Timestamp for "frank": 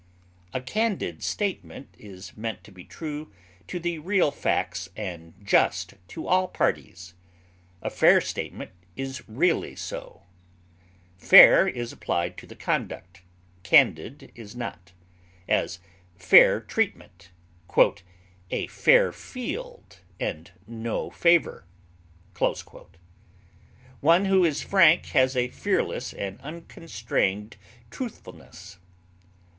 24.63-25.05